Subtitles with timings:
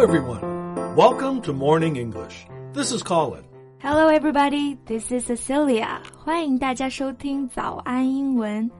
[0.00, 0.40] everyone.
[0.94, 2.46] Welcome to Morning English.
[2.72, 3.42] This is Colin.
[3.80, 4.76] Hello, everybody.
[4.86, 5.98] This is Cecilia.
[6.16, 8.70] 欢迎大家收听早安英文。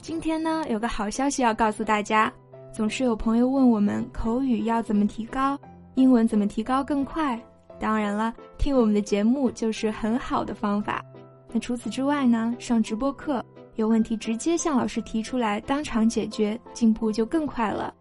[0.00, 2.32] 今天呢，有个好消息要告诉大家。
[2.72, 5.58] 总是有朋友问我们口语要怎么提高，
[5.96, 7.40] 英文怎么提高更快。
[7.80, 11.04] 当然了，听我们的节目就是很好的方法。
[11.52, 13.44] 那除此之外呢，上直播课，
[13.74, 17.92] 有问题直接向老师提出来，当场解决，进步就更快了。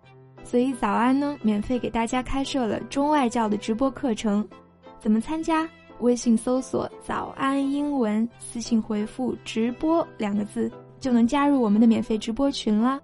[0.49, 4.43] 所以早安呢，免费给大家开设了中外教的直播课程。
[4.99, 5.69] 怎么参加？
[5.99, 12.99] 微信搜索“早安英文”，私信回复“直播”两个字，就能加入我们的免费直播群了。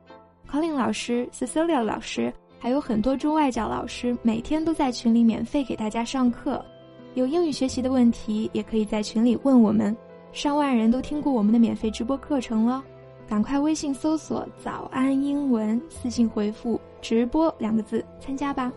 [0.49, 6.65] Colin 老师、Cecilia 老师，还有很多中外教老师，每天都在群里免费给大家上课。
[7.13, 9.95] 有英语学习的问题，也可以在群里问我们。
[10.31, 12.83] 上万人都听过我们的免费直播课程了，
[13.29, 18.72] 赶快微信搜索“早安英文”，私信回复“直播”两个字参加吧。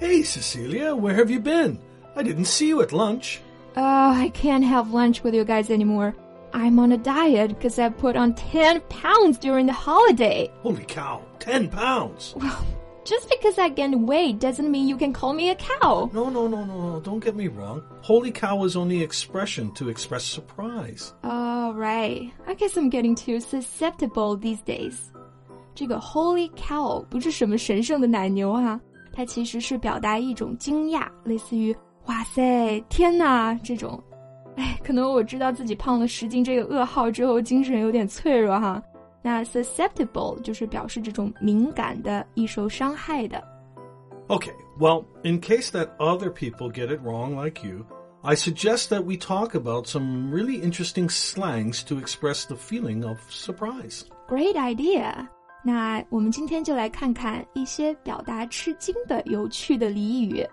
[0.00, 1.78] Hey, Cecilia, where have you been?
[2.14, 3.40] I didn't see you at lunch.
[3.76, 6.14] Oh, I can't have lunch with you guys anymore.
[6.52, 10.50] I'm on a diet because I put on 10 pounds during the holiday.
[10.62, 12.34] Holy cow, 10 pounds.
[12.36, 12.64] Well,
[13.04, 16.10] just because I gained weight doesn't mean you can call me a cow.
[16.12, 17.82] No, no, no, no, no, don't get me wrong.
[18.02, 21.12] Holy cow is only expression to express surprise.
[21.22, 22.32] Oh, right.
[22.46, 25.12] I guess I'm getting too susceptible these days.
[25.74, 28.80] 这个 holy cow 不是什么神圣的奶牛啊，
[29.12, 34.02] 它其实是表达一种惊讶，类似于“哇塞，天哪”这种。
[34.56, 38.82] 哎，可能我知道自己胖了十斤这个噩耗之后，精神有点脆弱哈。
[39.22, 43.42] 那 susceptible 就是表示这种敏感的、易受伤害的。
[44.28, 47.84] Okay, well, in case that other people get it wrong like you,
[48.22, 53.18] I suggest that we talk about some really interesting slangs to express the feeling of
[53.30, 54.04] surprise.
[54.26, 55.28] Great idea.
[55.65, 60.45] 那我们今天就来看看一些表达吃惊的有趣的俚语。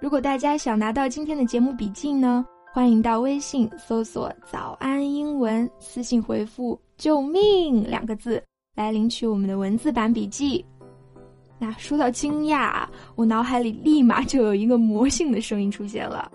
[0.00, 8.40] 如果大家想拿到今天的节目笔记呢，欢迎到微信搜索“早安英文”，私信回复“救命”两个字
[8.76, 10.64] 来领取我们的文字版笔记。
[11.58, 12.84] 那说到惊讶，
[13.16, 16.30] 我脑海里立马就有一个魔性的声音出现了。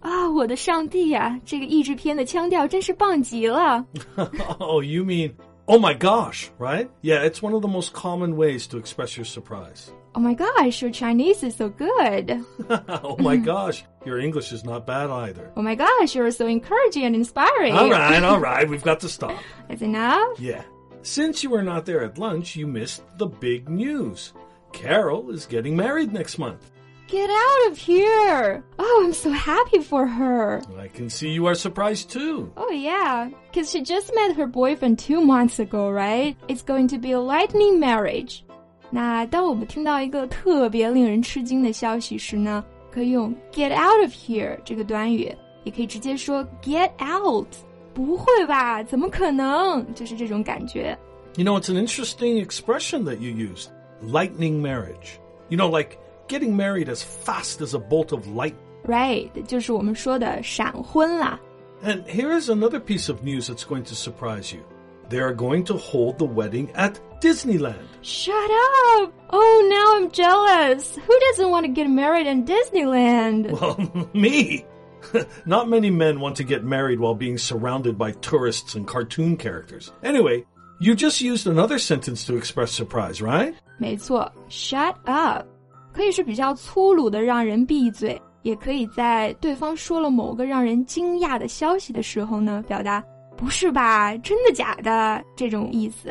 [0.00, 1.40] 啊，我的上帝呀！
[1.46, 3.82] 这个译制片的腔调真是棒极了。
[4.60, 5.32] oh, you mean
[5.68, 6.90] oh my gosh, right?
[7.02, 9.92] Yeah, it's one of the most common ways to express your surprise.
[10.14, 12.44] Oh my gosh, your Chinese is so good.
[12.88, 15.50] oh my gosh, your English is not bad either.
[15.56, 17.74] Oh my gosh, you're so encouraging and inspiring.
[17.74, 19.42] All right, all right, we've got to stop.
[19.68, 20.38] Is enough?
[20.38, 20.62] Yeah.
[21.02, 24.32] Since you were not there at lunch, you missed the big news.
[24.72, 26.70] Carol is getting married next month.
[27.13, 28.63] Get out of here!
[28.77, 30.61] Oh, I'm so happy for her.
[30.77, 32.51] I can see you are surprised too.
[32.55, 36.35] Oh, yeah, because she just met her boyfriend two months ago, right?
[36.47, 38.43] It's going to be a lightning marriage.
[38.91, 47.47] 那当我们听到一个特别令人吃惊的消息时呢，可以用 get out of here 这个短语，也可以直接说 get out。
[47.91, 48.83] 不会吧？
[48.83, 49.83] 怎么可能？
[49.95, 50.97] 就是这种感觉。
[51.37, 53.69] You know, it's an interesting expression that you used.
[54.01, 55.19] Lightning marriage.
[55.49, 55.97] You know, like
[56.27, 58.55] getting married as fast as a bolt of light.
[58.85, 61.39] Right，就是我们说的闪婚啦。
[61.83, 64.61] And here is another piece of news that's going to surprise you.
[65.09, 67.87] They are going to hold the wedding at Disneyland.
[68.01, 69.11] Shut up!
[69.31, 70.95] Oh, now I'm jealous.
[70.95, 73.51] Who doesn't want to get married in Disneyland?
[73.51, 73.77] Well,
[74.13, 74.65] me.
[75.45, 79.91] Not many men want to get married while being surrounded by tourists and cartoon characters.
[80.03, 80.45] Anyway,
[80.79, 83.55] you just used another sentence to express surprise, right?
[83.79, 85.47] 没错，shut up
[85.93, 93.03] 可以是比较粗鲁的让人闭嘴，也可以在对方说了某个让人惊讶的消息的时候呢，表达
[93.35, 96.09] 不是吧，真的假的这种意思。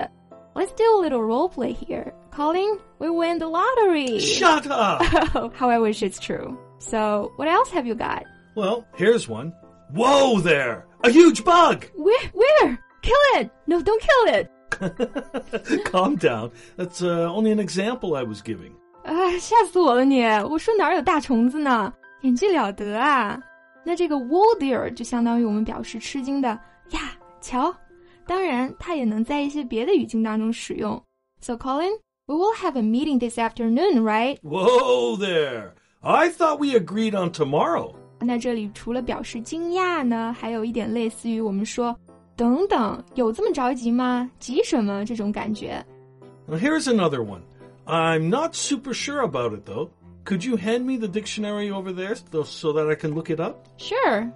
[0.55, 2.13] Let's do a little role play here.
[2.35, 4.19] Colin, we win the lottery.
[4.19, 5.03] Shut up!
[5.55, 6.57] How I wish it's true.
[6.79, 8.25] So, what else have you got?
[8.57, 9.53] Well, here's one.
[9.93, 10.87] Whoa there!
[11.05, 11.87] A huge bug!
[11.97, 12.31] Where?
[12.33, 12.79] Where?
[13.03, 13.51] Kill it!
[13.67, 15.85] No, don't kill it!
[15.85, 16.51] Calm down.
[16.77, 18.75] That's uh, only an example I was giving.
[19.05, 20.23] 啊，吓死我了你！
[20.51, 21.93] 我说哪儿有大虫子呢？
[22.23, 23.41] 演技了得啊！
[23.85, 26.49] 那这个 whoa there 就相当于我们表示吃惊的
[26.91, 27.75] 呀，瞧。
[28.27, 31.03] 当然，它也能在一些别的语境当中使用。
[31.41, 31.93] So Colin,
[32.27, 34.39] we will have a meeting this afternoon, right?
[34.43, 35.71] Whoa there!
[36.01, 37.95] I thought we agreed on tomorrow.
[38.21, 41.97] 那这里除了表示惊讶呢，还有一点类似于我们说“
[42.37, 44.29] 等等，有这么着急吗？
[44.39, 45.83] 急什么？”这种感觉。
[46.49, 47.41] Well, here's another one.
[47.87, 49.91] I'm not super sure about it though.
[50.25, 52.15] Could you hand me the dictionary over there
[52.45, 53.67] so that I can look it up?
[53.79, 54.31] Sure.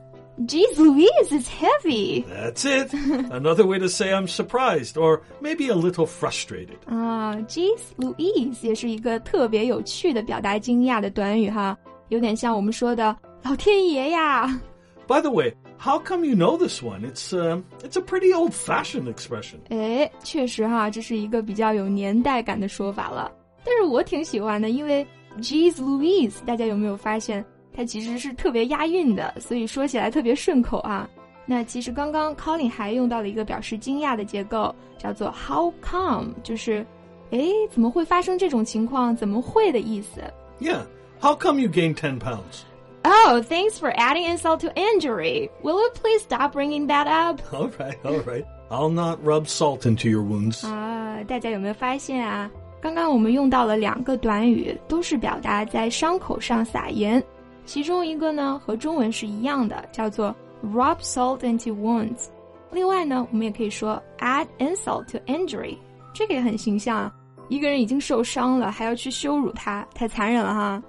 [0.46, 2.24] Geez Louise, it's heavy.
[2.26, 2.94] That's it.
[3.30, 6.78] Another way to say I'm surprised or maybe a little frustrated.
[6.86, 11.76] 啊，Geez Louise 也是一个特别有趣的表达惊讶的短语哈，
[12.08, 13.14] 有点像我们说的“
[13.44, 14.58] 老天爷呀”。
[15.06, 17.04] By the way, how come you know this one?
[17.04, 19.58] It's uh, it's a pretty old-fashioned expression.
[19.70, 23.30] 哎，确实哈，这是一个比较有年代感的说法了。
[23.64, 25.06] 但是我挺喜欢的，因为
[25.38, 31.08] Geez Louise，大家有没有发现它其实是特别押韵的，所以说起来特别顺口啊。
[31.46, 36.86] 那其实刚刚 Colin 还用到了一个表示惊讶的结构，叫做 How come，就是
[37.30, 39.14] 哎怎么会发生这种情况？
[39.16, 40.22] 怎么会的意思。
[40.60, 40.82] Yeah.
[41.20, 42.64] How come you gained 10 pounds?
[43.06, 45.50] Oh, thanks for adding insult to injury.
[45.62, 47.40] Will you please stop bringing that up?
[47.52, 48.44] All right, all right.
[48.70, 50.64] I'll not rub salt into your wounds.
[50.66, 52.50] 啊，大家有没有发现啊？
[52.80, 57.22] 刚刚我们用到了两个短语，都是表达在伤口上撒盐。
[57.64, 60.34] 其中一个呢和中文是一样的，叫做
[60.64, 62.26] rub salt into wounds。
[62.70, 65.76] 另外呢，我们也可以说 add insult to injury，
[66.14, 67.12] 这个也很形象啊。
[67.48, 70.82] 一个人已经受伤了，还要去羞辱他，太残忍了哈！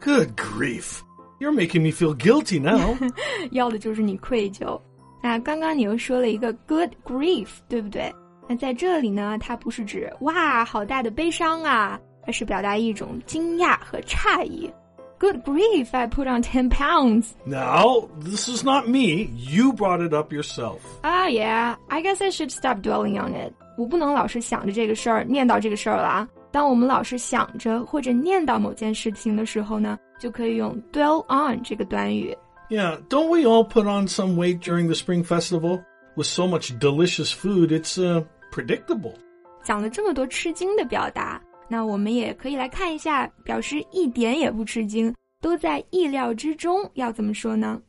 [0.00, 1.00] Good grief.
[1.40, 2.96] You're making me feel guilty now.
[3.50, 4.80] 要的就是你愧疚。
[5.22, 8.14] 那刚刚你又说了一个 good grief，对不对？
[8.48, 14.70] 那在这里呢，它不是指哇好大的悲伤啊，而是表达一种惊讶和诧异。
[15.18, 15.88] Good grief!
[15.92, 17.28] I put on ten pounds.
[17.46, 19.30] now, this is not me.
[19.34, 20.80] You brought it up yourself.
[21.02, 21.74] Ah, yeah.
[21.88, 23.52] I guess I should stop dwelling on it.
[23.78, 26.28] 我不能老是想着这个事儿，念叨这个事儿了啊。
[26.52, 32.36] 当我们老是想着或者念叨某件事情的时候呢， 就可以用 dwell on 这个短语。
[32.68, 35.84] Yeah, don't we all put on some weight during the Spring Festival?
[36.16, 39.14] With so much delicious food, it's uh, predictable.
[39.62, 47.80] 讲了这么多吃惊的表达，那我们也可以来看一下，表示一点也不吃惊，都在意料之中，要怎么说呢？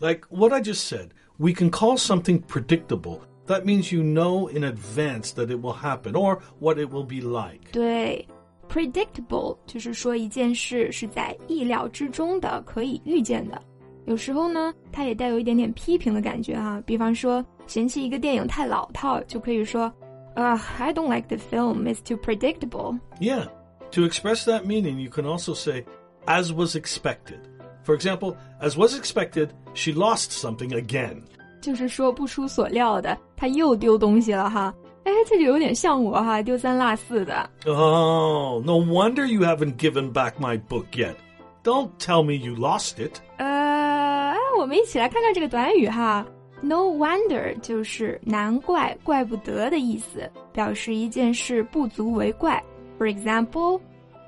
[0.00, 3.20] Like what I just said, we can call something predictable.
[3.46, 7.20] That means you know in advance that it will happen or what it will be
[7.20, 7.72] like.
[7.72, 8.26] 对
[8.74, 13.60] ，predictable 就是说一件事是在意料之中的，可以预见的。
[14.06, 19.92] 有时候呢，它也带有一点点批评的感觉哈、比方说，嫌弃一个电影太老套，就可以说，
[20.34, 21.84] 啊、i don't like the film.
[21.84, 22.98] It's too predictable.
[23.20, 23.46] Yeah.
[23.92, 25.84] To express that meaning, you can also say,
[26.26, 27.40] as was expected.
[27.82, 31.22] For example, as was expected, she lost something again.
[31.60, 34.74] 就是说不出所料的，他又丢东西了哈。
[35.05, 37.49] 哎，这就有点像我哈，丢三落四的。
[37.65, 41.15] Oh, no wonder you haven't given back my book yet.
[41.63, 43.19] Don't tell me you lost it.
[43.37, 46.25] 呃，哎，我们一起来看看这个短语哈。
[46.61, 52.61] No wonder 就是难怪、怪不得的意思，表示一件事不足为怪。
[52.97, 53.79] For example,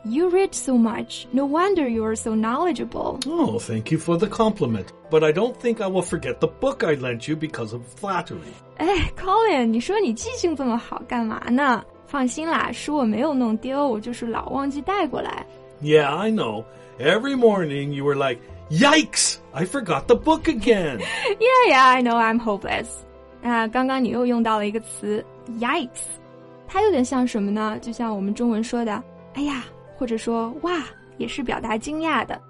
[0.07, 1.27] you read so much.
[1.33, 3.19] No wonder you are so knowledgeable.
[3.27, 4.87] Oh, thank you for the compliment.
[5.11, 8.53] But I don't think I will forget the book I lent you because of flattery.
[8.79, 11.85] 哎，Colin，你说你记性这么好，干嘛呢？
[12.07, 15.47] 放心啦，书我没有弄丢，我就是老忘记带过来。
[15.81, 16.65] Yeah, I know.
[16.99, 19.37] Every morning you were like, Yikes!
[19.53, 20.99] I forgot the book again.
[21.39, 22.87] Yeah, yeah, I know I'm hopeless.
[23.43, 25.23] 那刚刚你又用到了一个词
[25.61, 25.89] “yikes”，
[26.67, 27.79] 它有点像什么呢？
[27.83, 29.03] 就像我们中文说的“
[29.35, 29.65] 哎呀”
[29.97, 30.83] 或者说“哇”，
[31.19, 32.41] 也是表达惊讶的。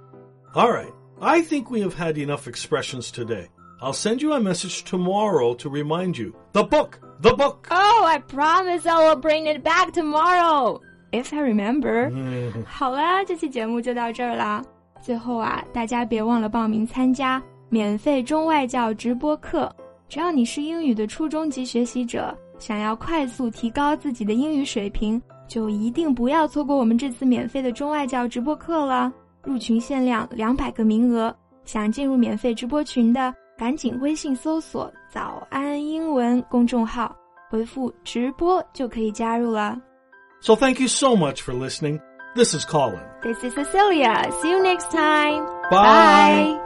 [0.55, 0.93] All right.
[1.21, 3.47] I think we have had enough expressions today.
[3.81, 6.33] I'll send you a message tomorrow to remind you.
[6.53, 6.99] The book!
[7.21, 7.69] The book!
[7.71, 10.81] Oh, I promise I will bring it back tomorrow
[11.13, 12.11] if I remember.
[12.67, 14.65] 好啦，这期节目就到这儿啦。
[15.01, 19.73] 最后啊，大家别忘了报名参加免费中外教直播课。
[20.09, 29.13] 只要你是英语的初中级学习者，想要快速提高自己的英语水平， 就一定不要错过我们这次免费的中外教直播课了。
[29.45, 37.15] 入群限量两百个名额，想进入免费直播群的，赶紧微信搜索“早安英文”公众号，
[37.51, 39.77] 回复“直播”就可以加入了。
[40.41, 42.01] So thank you so much for listening.
[42.35, 43.03] This is Colin.
[43.23, 44.31] This is Cecilia.
[44.41, 45.45] See you next time.
[45.71, 46.57] Bye.
[46.57, 46.66] Bye.